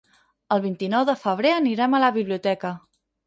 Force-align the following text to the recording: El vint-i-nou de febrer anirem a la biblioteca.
El 0.55 0.61
vint-i-nou 0.63 1.03
de 1.09 1.15
febrer 1.25 1.51
anirem 1.57 1.97
a 1.97 2.01
la 2.07 2.11
biblioteca. 2.17 2.75